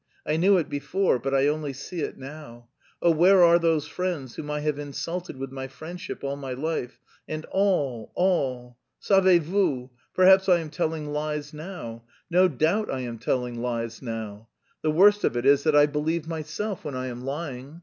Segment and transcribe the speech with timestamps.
[0.25, 2.67] I knew it before, but I only see it now....
[3.03, 6.99] Oh, where are those friends whom I have insulted with my friendship all my life?
[7.27, 8.77] And all, all!
[8.97, 9.91] Savez vous...
[10.15, 12.01] perhaps I am telling lies now;
[12.31, 14.47] no doubt I am telling lies now.
[14.81, 17.79] The worst of it is that I believe myself when I am lying.